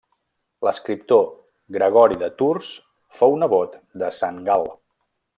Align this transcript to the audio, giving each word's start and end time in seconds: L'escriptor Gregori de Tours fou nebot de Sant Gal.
L'escriptor 0.67 1.27
Gregori 1.75 2.17
de 2.23 2.29
Tours 2.39 2.71
fou 3.19 3.37
nebot 3.43 3.77
de 4.05 4.09
Sant 4.21 4.41
Gal. 4.49 4.65